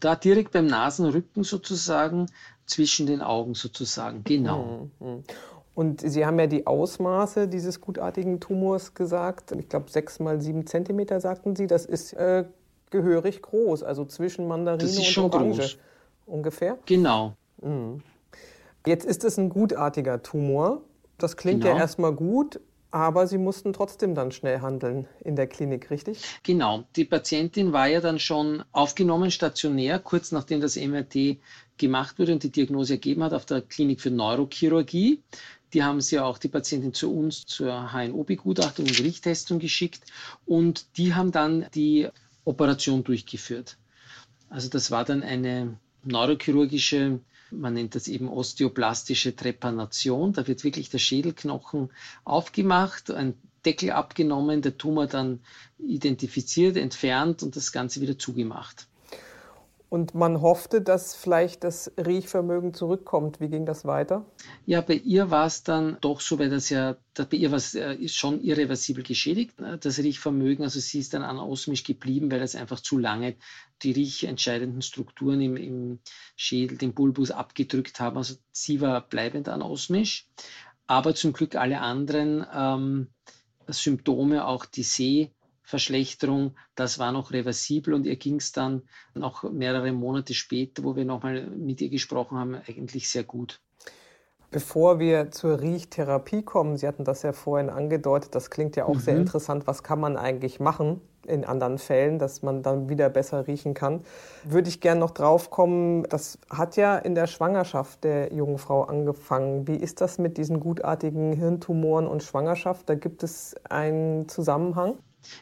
[0.00, 2.26] Da direkt beim Nasenrücken sozusagen,
[2.66, 4.24] zwischen den Augen sozusagen.
[4.24, 4.88] Genau.
[5.00, 5.24] Mhm.
[5.74, 9.52] Und Sie haben ja die Ausmaße dieses gutartigen Tumors gesagt.
[9.52, 11.66] Ich glaube, sechs mal sieben Zentimeter sagten Sie.
[11.66, 12.44] Das ist äh,
[12.90, 15.58] gehörig groß, also zwischen Mandarine das ist und schon Orange.
[15.58, 15.78] Groß.
[16.26, 16.78] Ungefähr?
[16.86, 17.34] Genau.
[17.62, 18.02] Mhm.
[18.86, 20.82] Jetzt ist es ein gutartiger Tumor.
[21.18, 21.74] Das klingt genau.
[21.74, 22.60] ja erstmal gut,
[22.92, 26.20] aber Sie mussten trotzdem dann schnell handeln in der Klinik, richtig?
[26.42, 26.84] Genau.
[26.94, 31.38] Die Patientin war ja dann schon aufgenommen, stationär, kurz nachdem das MRT
[31.78, 35.22] gemacht wurde und die Diagnose ergeben hat auf der Klinik für Neurochirurgie.
[35.72, 40.02] Die haben sie auch die Patientin zu uns zur HNO-Begutachtung und Richttestung geschickt
[40.44, 42.08] und die haben dann die
[42.44, 43.78] Operation durchgeführt.
[44.50, 47.20] Also das war dann eine neurochirurgische,
[47.52, 50.32] man nennt das eben osteoplastische Trepanation.
[50.32, 51.90] Da wird wirklich der Schädelknochen
[52.24, 53.34] aufgemacht, ein
[53.64, 55.40] Deckel abgenommen, der Tumor dann
[55.78, 58.88] identifiziert, entfernt und das Ganze wieder zugemacht.
[59.92, 63.40] Und man hoffte, dass vielleicht das Riechvermögen zurückkommt.
[63.40, 64.24] Wie ging das weiter?
[64.64, 67.74] Ja, bei ihr war es dann doch so, weil das ja, bei ihr war es
[67.74, 70.64] äh, schon irreversibel geschädigt, ne, das Riechvermögen.
[70.64, 73.36] Also sie ist dann anaosmisch geblieben, weil das einfach zu lange
[73.82, 75.98] die riechentscheidenden Strukturen im, im
[76.36, 78.16] Schädel, den Bulbus abgedrückt haben.
[78.16, 80.26] Also sie war bleibend anosmisch.
[80.86, 83.08] Aber zum Glück alle anderen ähm,
[83.68, 85.32] Symptome, auch die Seh-
[85.72, 88.82] Verschlechterung, das war noch reversibel und ihr ging es dann
[89.14, 93.58] noch mehrere Monate später, wo wir nochmal mit ihr gesprochen haben, eigentlich sehr gut.
[94.50, 98.96] Bevor wir zur Riechtherapie kommen, Sie hatten das ja vorhin angedeutet, das klingt ja auch
[98.96, 99.00] mhm.
[99.00, 103.46] sehr interessant, was kann man eigentlich machen in anderen Fällen, dass man dann wieder besser
[103.46, 104.02] riechen kann.
[104.44, 108.82] Würde ich gerne noch drauf kommen, das hat ja in der Schwangerschaft der jungen Frau
[108.82, 109.66] angefangen.
[109.66, 112.90] Wie ist das mit diesen gutartigen Hirntumoren und Schwangerschaft?
[112.90, 114.98] Da gibt es einen Zusammenhang?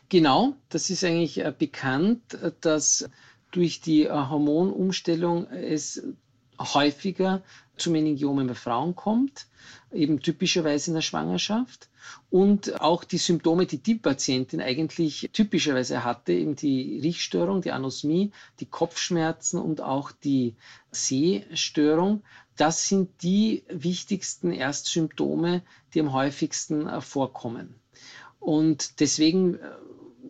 [0.09, 3.09] Genau, das ist eigentlich äh, bekannt, äh, dass
[3.51, 6.03] durch die äh, Hormonumstellung es
[6.59, 7.43] häufiger
[7.77, 9.47] zu Meningiomen bei Frauen kommt,
[9.91, 11.89] eben typischerweise in der Schwangerschaft.
[12.29, 18.33] Und auch die Symptome, die die Patientin eigentlich typischerweise hatte, eben die Riechstörung, die Anosmie,
[18.59, 20.57] die Kopfschmerzen und auch die
[20.91, 22.23] Sehstörung,
[22.57, 25.63] das sind die wichtigsten Erstsymptome,
[25.95, 27.75] die am häufigsten vorkommen.
[28.41, 29.59] Und deswegen äh,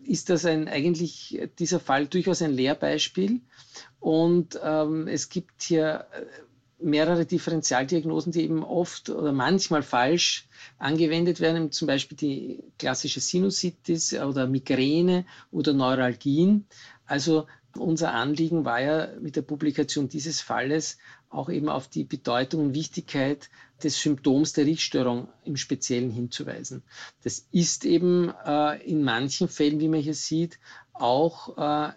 [0.05, 3.41] ist das ein, eigentlich dieser Fall durchaus ein Lehrbeispiel.
[4.01, 6.25] Und ähm, es gibt hier äh,
[6.83, 14.15] mehrere Differentialdiagnosen, die eben oft oder manchmal falsch angewendet werden, zum Beispiel die klassische Sinusitis
[14.15, 16.67] oder Migräne oder Neuralgien.
[17.07, 17.47] Also
[17.77, 22.75] unser Anliegen war ja mit der Publikation dieses Falles auch eben auf die Bedeutung und
[22.75, 23.51] Wichtigkeit
[23.85, 26.83] des Symptoms der Riechstörung im Speziellen hinzuweisen.
[27.23, 30.59] Das ist eben äh, in manchen Fällen, wie man hier sieht,
[30.93, 31.93] auch äh,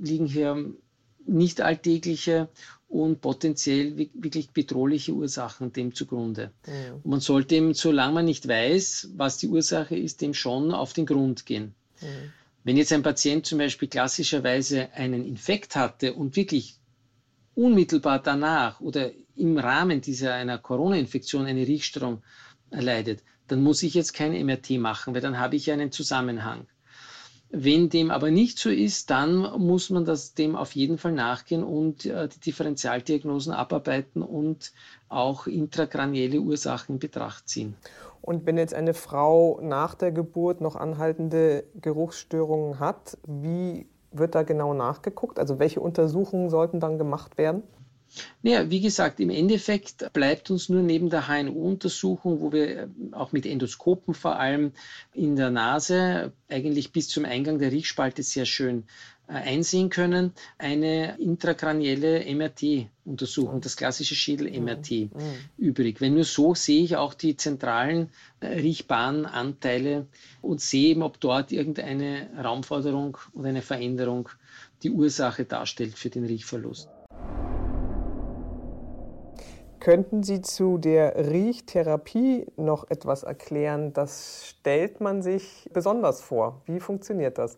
[0.00, 0.72] liegen hier
[1.26, 2.48] nicht alltägliche
[2.88, 6.52] und potenziell wirklich bedrohliche Ursachen dem zugrunde.
[6.66, 6.94] Mhm.
[7.02, 10.94] Und man sollte eben, solange man nicht weiß, was die Ursache ist, dem schon auf
[10.94, 11.74] den Grund gehen.
[12.00, 12.32] Mhm.
[12.64, 16.77] Wenn jetzt ein Patient zum Beispiel klassischerweise einen Infekt hatte und wirklich
[17.58, 22.22] unmittelbar danach oder im Rahmen dieser einer Corona-Infektion eine Riechstörung
[22.70, 26.66] erleidet, dann muss ich jetzt kein MRT machen, weil dann habe ich einen Zusammenhang.
[27.50, 31.64] Wenn dem aber nicht so ist, dann muss man das dem auf jeden Fall nachgehen
[31.64, 34.72] und äh, die Differentialdiagnosen abarbeiten und
[35.08, 37.74] auch intrakranielle Ursachen in Betracht ziehen.
[38.20, 44.42] Und wenn jetzt eine Frau nach der Geburt noch anhaltende Geruchsstörungen hat, wie wird da
[44.42, 45.38] genau nachgeguckt?
[45.38, 47.62] Also welche Untersuchungen sollten dann gemacht werden?
[48.42, 53.32] Naja, wie gesagt, im Endeffekt bleibt uns nur neben der HNO-Untersuchung, wo wir äh, auch
[53.32, 54.72] mit Endoskopen vor allem
[55.12, 58.84] in der Nase eigentlich bis zum Eingang der Riechspalte sehr schön
[59.28, 65.10] äh, einsehen können, eine intrakranielle MRT-Untersuchung, das klassische Schädel-MRT mhm.
[65.12, 65.34] mhm.
[65.58, 66.00] übrig.
[66.00, 68.08] Wenn nur so sehe ich auch die zentralen
[68.40, 70.06] äh, riechbaren Anteile
[70.40, 74.30] und sehe eben, ob dort irgendeine Raumforderung oder eine Veränderung
[74.82, 76.88] die Ursache darstellt für den Riechverlust.
[79.88, 83.94] Könnten Sie zu der Riechtherapie noch etwas erklären?
[83.94, 86.60] Das stellt man sich besonders vor.
[86.66, 87.56] Wie funktioniert das?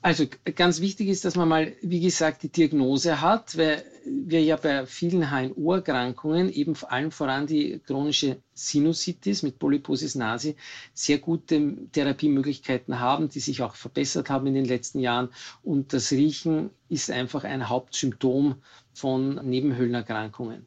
[0.00, 4.56] Also ganz wichtig ist, dass man mal, wie gesagt, die Diagnose hat, weil wir ja
[4.56, 10.56] bei vielen HNO-Erkrankungen, eben vor allem voran die chronische Sinusitis mit Polyposis nasi,
[10.94, 15.28] sehr gute Therapiemöglichkeiten haben, die sich auch verbessert haben in den letzten Jahren.
[15.62, 18.62] Und das Riechen ist einfach ein Hauptsymptom
[18.94, 20.66] von Nebenhöhlenerkrankungen.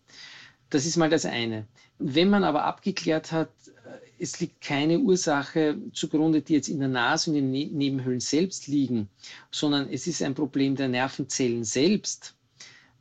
[0.69, 1.67] Das ist mal das eine.
[1.97, 6.89] Wenn man aber abgeklärt hat, äh, es liegt keine Ursache zugrunde, die jetzt in der
[6.89, 9.09] Nase und in den Nebenhöhlen selbst liegen,
[9.51, 12.35] sondern es ist ein Problem der Nervenzellen selbst,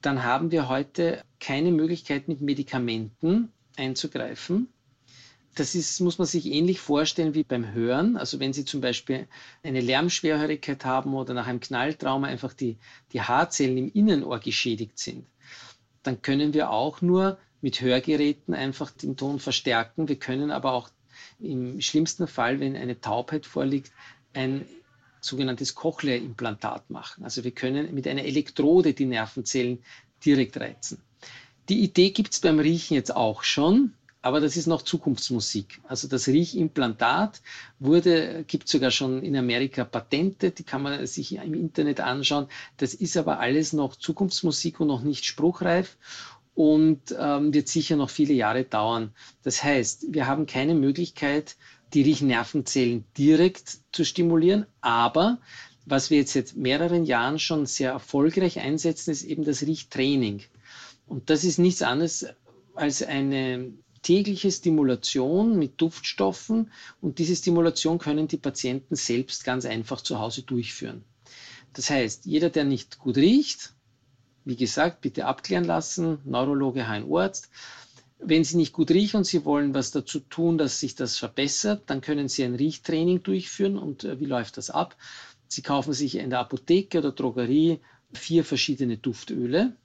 [0.02, 4.68] dann haben wir heute keine Möglichkeit, mit Medikamenten einzugreifen.
[5.56, 8.18] Das ist, muss man sich ähnlich vorstellen wie beim Hören.
[8.18, 9.26] Also wenn Sie zum Beispiel
[9.62, 12.76] eine Lärmschwerhörigkeit haben oder nach einem Knalltrauma einfach die,
[13.12, 15.26] die Haarzellen im Innenohr geschädigt sind,
[16.02, 20.06] dann können wir auch nur mit Hörgeräten einfach den Ton verstärken.
[20.06, 20.88] Wir können aber auch
[21.40, 23.90] im schlimmsten Fall, wenn eine Taubheit vorliegt,
[24.34, 24.64] ein
[25.20, 27.24] sogenanntes Cochlea-Implantat machen.
[27.24, 29.82] Also wir können mit einer Elektrode die Nervenzellen
[30.24, 31.02] direkt reizen.
[31.68, 35.80] Die Idee gibt es beim Riechen jetzt auch schon, aber das ist noch Zukunftsmusik.
[35.88, 37.42] Also das Riechimplantat
[37.80, 42.46] wurde, gibt sogar schon in Amerika Patente, die kann man sich im Internet anschauen.
[42.76, 45.96] Das ist aber alles noch Zukunftsmusik und noch nicht spruchreif
[46.56, 49.12] und ähm, wird sicher noch viele Jahre dauern.
[49.42, 51.56] Das heißt, wir haben keine Möglichkeit,
[51.92, 55.38] die Riechnervenzellen direkt zu stimulieren, aber
[55.84, 60.42] was wir jetzt seit mehreren Jahren schon sehr erfolgreich einsetzen, ist eben das Riechtraining.
[61.06, 62.26] Und das ist nichts anderes
[62.74, 70.00] als eine tägliche Stimulation mit Duftstoffen und diese Stimulation können die Patienten selbst ganz einfach
[70.00, 71.04] zu Hause durchführen.
[71.74, 73.74] Das heißt, jeder, der nicht gut riecht,
[74.46, 77.50] wie gesagt, bitte abklären lassen, Neurologe, HNO-Arzt.
[78.18, 81.82] Wenn Sie nicht gut riechen und Sie wollen was dazu tun, dass sich das verbessert,
[81.86, 83.76] dann können Sie ein Riechtraining durchführen.
[83.76, 84.96] Und äh, wie läuft das ab?
[85.48, 87.80] Sie kaufen sich in der Apotheke oder Drogerie
[88.14, 89.76] vier verschiedene Duftöle.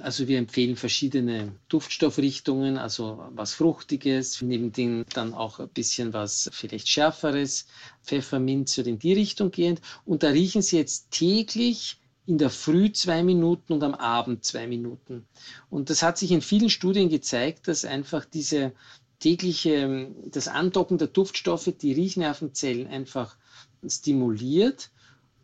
[0.00, 6.48] Also wir empfehlen verschiedene Duftstoffrichtungen, also was Fruchtiges, neben dem dann auch ein bisschen was
[6.52, 7.66] vielleicht Schärferes,
[8.04, 9.80] Pfefferminz oder in die Richtung gehend.
[10.04, 11.97] Und da riechen Sie jetzt täglich
[12.28, 15.26] in der Früh zwei Minuten und am Abend zwei Minuten.
[15.70, 18.72] Und das hat sich in vielen Studien gezeigt, dass einfach diese
[19.18, 23.34] tägliche, das Andocken der Duftstoffe die Riechnervenzellen einfach
[23.86, 24.90] stimuliert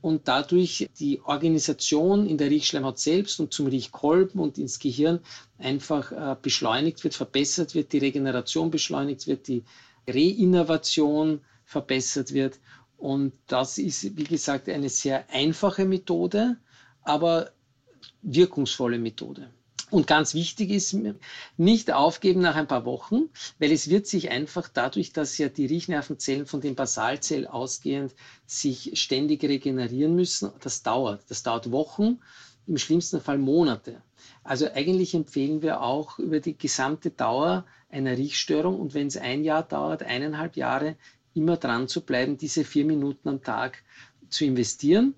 [0.03, 5.21] und dadurch die Organisation in der Riechschleimhaut selbst und zum Riechkolben und ins Gehirn
[5.57, 9.65] einfach äh, beschleunigt wird, verbessert wird, die Regeneration beschleunigt wird, die
[10.07, 12.59] Reinnervation verbessert wird.
[12.99, 16.59] Und das ist, wie gesagt, eine sehr einfache Methode,
[17.05, 17.51] aber
[18.23, 19.51] wirkungsvolle Methode.
[19.91, 20.97] Und ganz wichtig ist,
[21.57, 23.29] nicht aufgeben nach ein paar Wochen,
[23.61, 28.13] weil es wird sich einfach dadurch, dass ja die Riechnervenzellen von den Basalzellen ausgehend
[28.45, 31.23] sich ständig regenerieren müssen, das dauert.
[31.29, 32.19] Das dauert Wochen,
[32.67, 34.03] im schlimmsten Fall Monate.
[34.43, 39.45] Also eigentlich empfehlen wir auch über die gesamte Dauer einer Riechstörung und wenn es ein
[39.45, 40.97] Jahr dauert, eineinhalb Jahre,
[41.35, 43.83] immer dran zu bleiben, diese vier Minuten am Tag
[44.29, 45.15] zu investieren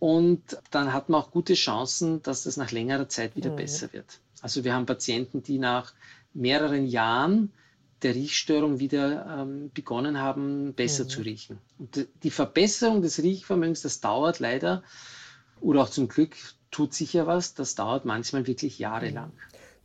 [0.00, 3.56] und dann hat man auch gute Chancen, dass das nach längerer Zeit wieder mhm.
[3.56, 4.18] besser wird.
[4.40, 5.92] Also wir haben Patienten, die nach
[6.32, 7.52] mehreren Jahren
[8.02, 11.08] der Riechstörung wieder ähm, begonnen haben, besser mhm.
[11.10, 11.58] zu riechen.
[11.78, 14.82] Und die Verbesserung des Riechvermögens, das dauert leider,
[15.60, 16.34] oder auch zum Glück
[16.70, 19.32] tut sich ja was, das dauert manchmal wirklich jahrelang.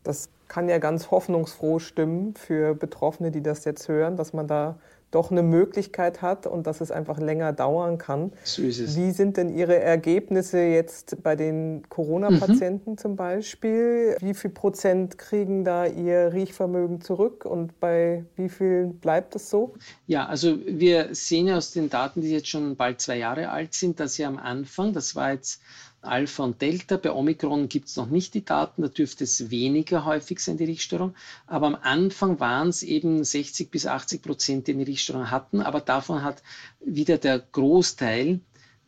[0.04, 4.80] Das kann ja ganz hoffnungsfroh stimmen für Betroffene, die das jetzt hören, dass man da
[5.12, 8.34] doch eine Möglichkeit hat und dass es einfach länger dauern kann.
[8.44, 8.98] So ist es.
[8.98, 12.98] Wie sind denn Ihre Ergebnisse jetzt bei den Corona-Patienten mhm.
[12.98, 14.18] zum Beispiel?
[14.20, 19.76] Wie viel Prozent kriegen da ihr Riechvermögen zurück und bei wie viel bleibt es so?
[20.08, 23.74] Ja, also wir sehen ja aus den Daten, die jetzt schon bald zwei Jahre alt
[23.74, 25.62] sind, dass ja am Anfang, das war jetzt
[26.06, 26.98] Alpha und Delta.
[26.98, 30.66] Bei Omikron gibt es noch nicht die Daten, da dürfte es weniger häufig sein, die
[30.66, 31.16] Riechstörung.
[31.48, 35.62] Aber am Anfang waren es eben 60 bis 80 Prozent, die eine Riechstörung hatten.
[35.62, 36.42] Aber davon hat
[36.80, 38.40] wieder der Großteil,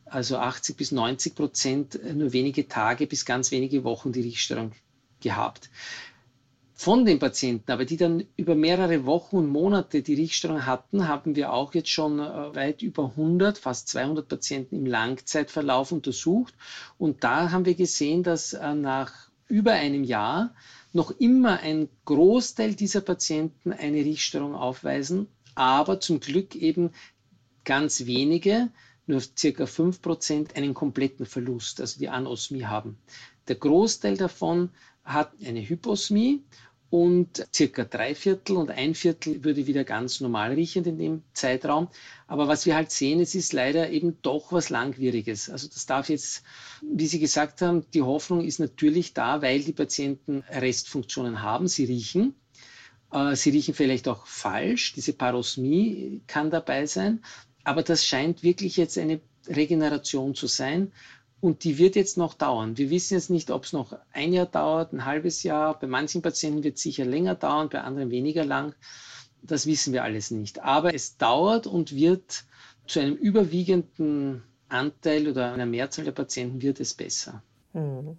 [0.05, 4.71] also 80 bis 90 Prozent, nur wenige Tage bis ganz wenige Wochen die Riechstörung
[5.19, 5.69] gehabt
[6.79, 11.35] von den Patienten, aber die dann über mehrere Wochen und Monate die Riechstörung hatten, haben
[11.35, 16.53] wir auch jetzt schon äh, weit über 100, fast 200 Patienten im Langzeitverlauf untersucht.
[16.99, 19.11] Und da haben wir gesehen, dass äh, nach
[19.47, 20.53] über einem Jahr
[20.93, 26.91] noch immer ein Großteil dieser Patienten eine Riechstörung aufweisen, aber zum Glück eben
[27.65, 28.69] ganz wenige,
[29.07, 32.99] nur circa 5 Prozent, einen kompletten Verlust, also die Anosmie haben.
[33.47, 34.69] Der Großteil davon
[35.07, 36.43] hat eine Hyposmie
[36.89, 41.89] und circa drei Viertel und ein Viertel würde wieder ganz normal riechen in dem Zeitraum.
[42.27, 45.49] Aber was wir halt sehen, es ist leider eben doch was Langwieriges.
[45.49, 46.43] Also das darf jetzt,
[46.81, 51.85] wie Sie gesagt haben, die Hoffnung ist natürlich da, weil die Patienten Restfunktionen haben, sie
[51.85, 52.35] riechen.
[53.11, 57.21] Äh, sie riechen vielleicht auch falsch, diese Parosmie kann dabei sein,
[57.63, 60.91] aber das scheint wirklich jetzt eine Regeneration zu sein.
[61.39, 62.77] Und die wird jetzt noch dauern.
[62.77, 65.79] Wir wissen jetzt nicht, ob es noch ein Jahr dauert, ein halbes Jahr.
[65.79, 68.73] Bei manchen Patienten wird es sicher länger dauern, bei anderen weniger lang.
[69.43, 70.63] Das wissen wir alles nicht.
[70.63, 72.45] Aber es dauert und wird
[72.87, 77.43] zu einem überwiegenden Anteil oder einer Mehrzahl der Patienten wird es besser.
[77.73, 78.17] Mhm.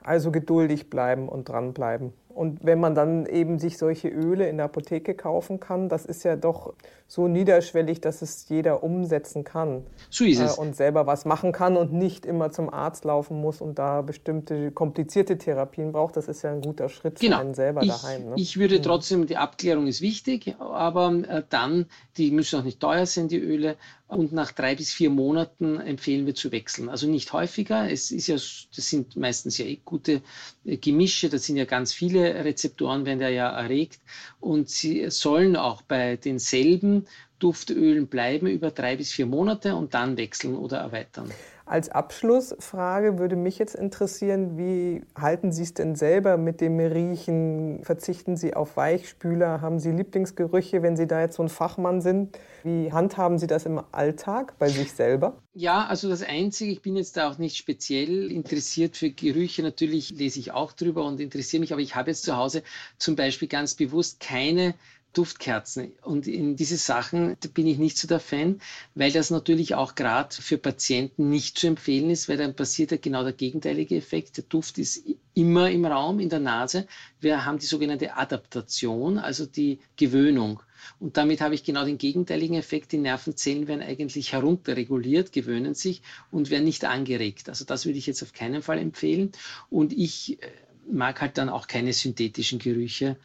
[0.00, 2.12] Also geduldig bleiben und dranbleiben.
[2.36, 6.22] Und wenn man dann eben sich solche Öle in der Apotheke kaufen kann, das ist
[6.22, 6.74] ja doch
[7.08, 9.84] so niederschwellig, dass es jeder umsetzen kann.
[10.10, 10.58] So ist es.
[10.58, 14.02] Äh, und selber was machen kann und nicht immer zum Arzt laufen muss und da
[14.02, 16.16] bestimmte komplizierte Therapien braucht.
[16.16, 17.36] Das ist ja ein guter Schritt genau.
[17.36, 18.30] für einen selber ich, daheim.
[18.30, 18.34] Ne?
[18.36, 18.82] Ich würde mhm.
[18.82, 23.38] trotzdem, die Abklärung ist wichtig, aber äh, dann, die müssen auch nicht teuer sein, die
[23.38, 23.76] Öle.
[24.08, 26.88] Und nach drei bis vier Monaten empfehlen wir zu wechseln.
[26.88, 27.90] Also nicht häufiger.
[27.90, 30.22] Es ist ja, das sind meistens ja eh gute
[30.64, 31.28] äh, Gemische.
[31.28, 34.00] Das sind ja ganz viele Rezeptoren, werden ja erregt.
[34.40, 37.06] Und sie sollen auch bei denselben
[37.38, 41.30] Duftölen bleiben über drei bis vier Monate und dann wechseln oder erweitern.
[41.68, 47.82] Als Abschlussfrage würde mich jetzt interessieren, wie halten Sie es denn selber mit dem Riechen?
[47.82, 49.60] Verzichten Sie auf Weichspüler?
[49.62, 52.38] Haben Sie Lieblingsgerüche, wenn Sie da jetzt so ein Fachmann sind?
[52.62, 55.42] Wie handhaben Sie das im Alltag bei sich selber?
[55.54, 59.62] Ja, also das Einzige, ich bin jetzt da auch nicht speziell interessiert für Gerüche.
[59.62, 62.62] Natürlich lese ich auch drüber und interessiere mich, aber ich habe jetzt zu Hause
[62.96, 64.74] zum Beispiel ganz bewusst keine
[65.16, 65.92] Duftkerzen.
[66.02, 68.60] Und in diese Sachen bin ich nicht so der Fan,
[68.94, 72.98] weil das natürlich auch gerade für Patienten nicht zu empfehlen ist, weil dann passiert ja
[72.98, 74.36] genau der gegenteilige Effekt.
[74.36, 76.86] Der Duft ist immer im Raum, in der Nase.
[77.20, 80.60] Wir haben die sogenannte Adaptation, also die Gewöhnung.
[81.00, 82.92] Und damit habe ich genau den gegenteiligen Effekt.
[82.92, 87.48] Die Nervenzellen werden eigentlich herunterreguliert, gewöhnen sich und werden nicht angeregt.
[87.48, 89.32] Also das würde ich jetzt auf keinen Fall empfehlen.
[89.70, 90.50] Und ich äh,
[90.90, 93.16] mag halt dann auch keine synthetischen Gerüche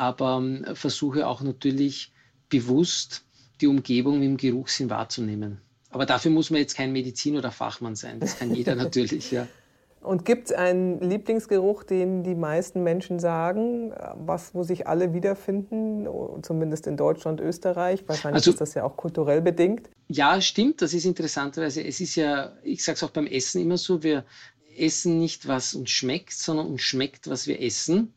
[0.00, 2.10] aber ähm, versuche auch natürlich
[2.48, 3.22] bewusst
[3.60, 5.60] die Umgebung im Geruchssinn wahrzunehmen.
[5.90, 8.18] Aber dafür muss man jetzt kein Medizin oder Fachmann sein.
[8.18, 9.46] Das kann jeder natürlich, ja.
[10.00, 16.08] Und gibt es einen Lieblingsgeruch, den die meisten Menschen sagen, was, wo sich alle wiederfinden,
[16.42, 18.02] zumindest in Deutschland, Österreich?
[18.08, 19.90] Wahrscheinlich also, ist das ja auch kulturell bedingt.
[20.08, 20.80] Ja, stimmt.
[20.80, 21.84] Das ist interessanterweise.
[21.84, 24.24] Es ist ja, ich sage es auch beim Essen immer so, wir
[24.78, 28.14] essen nicht, was uns schmeckt, sondern uns schmeckt, was wir essen.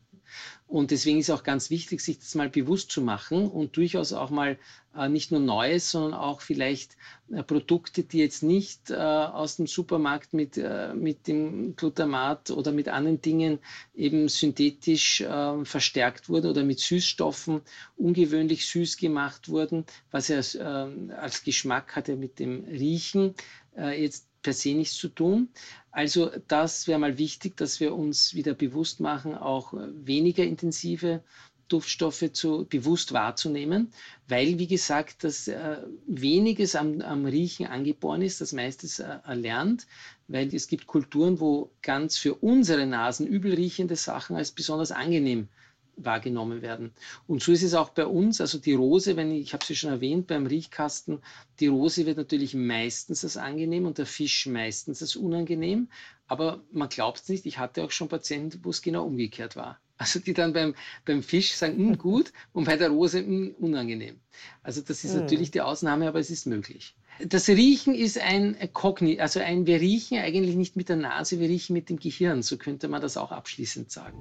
[0.66, 4.30] Und deswegen ist auch ganz wichtig, sich das mal bewusst zu machen und durchaus auch
[4.30, 4.58] mal
[4.96, 6.96] äh, nicht nur Neues, sondern auch vielleicht
[7.30, 12.72] äh, Produkte, die jetzt nicht äh, aus dem Supermarkt mit, äh, mit dem Glutamat oder
[12.72, 13.58] mit anderen Dingen
[13.94, 17.60] eben synthetisch äh, verstärkt wurden oder mit Süßstoffen
[17.96, 23.34] ungewöhnlich süß gemacht wurden, was ja äh, als Geschmack hatte mit dem Riechen
[23.76, 25.48] jetzt per se nichts zu tun.
[25.90, 31.24] Also das wäre mal wichtig, dass wir uns wieder bewusst machen, auch weniger intensive
[31.68, 33.90] Duftstoffe zu, bewusst wahrzunehmen,
[34.28, 39.86] weil, wie gesagt, das äh, weniges am, am, Riechen angeboren ist, das meiste äh, erlernt,
[40.28, 45.48] weil es gibt Kulturen, wo ganz für unsere Nasen übel riechende Sachen als besonders angenehm
[45.96, 46.92] wahrgenommen werden.
[47.26, 48.40] Und so ist es auch bei uns.
[48.40, 51.20] Also die Rose, wenn ich, ich habe sie schon erwähnt beim Riechkasten,
[51.60, 55.88] die Rose wird natürlich meistens als angenehm und der Fisch meistens als unangenehm.
[56.26, 57.46] Aber man glaubt es nicht.
[57.46, 59.78] Ich hatte auch schon Patienten, wo es genau umgekehrt war.
[59.96, 64.20] Also die dann beim, beim Fisch sagen, hm, gut, und bei der Rose hm, unangenehm.
[64.62, 65.20] Also das ist hm.
[65.20, 66.96] natürlich die Ausnahme, aber es ist möglich.
[67.20, 71.48] Das Riechen ist ein Kogni, also ein, wir riechen eigentlich nicht mit der Nase, wir
[71.48, 72.42] riechen mit dem Gehirn.
[72.42, 74.18] So könnte man das auch abschließend sagen.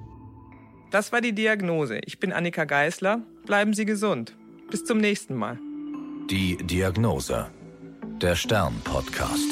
[0.94, 1.98] Das war die Diagnose.
[2.06, 3.22] Ich bin Annika Geißler.
[3.48, 4.36] Bleiben Sie gesund.
[4.70, 5.58] Bis zum nächsten Mal.
[6.30, 7.50] Die Diagnose.
[8.22, 9.50] Der Stern Podcast.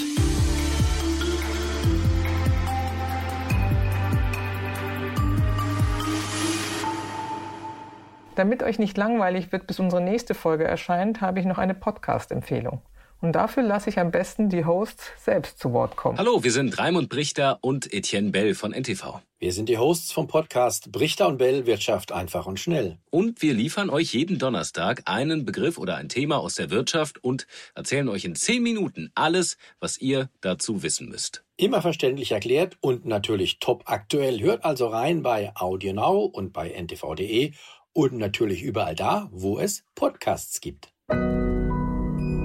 [8.35, 12.83] Damit euch nicht langweilig wird, bis unsere nächste Folge erscheint, habe ich noch eine Podcast-Empfehlung.
[13.21, 16.17] Und dafür lasse ich am besten die Hosts selbst zu Wort kommen.
[16.17, 19.21] Hallo, wir sind Raimund Brichter und Etienne Bell von NTV.
[19.37, 22.97] Wir sind die Hosts vom Podcast Brichter und Bell Wirtschaft einfach und schnell.
[23.11, 27.45] Und wir liefern euch jeden Donnerstag einen Begriff oder ein Thema aus der Wirtschaft und
[27.75, 31.43] erzählen euch in zehn Minuten alles, was ihr dazu wissen müsst.
[31.57, 34.41] Immer verständlich erklärt und natürlich top aktuell.
[34.41, 37.51] Hört also rein bei AudioNow und bei ntv.de
[37.93, 40.91] und natürlich überall da, wo es Podcasts gibt.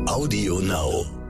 [0.07, 1.26] Audio Now.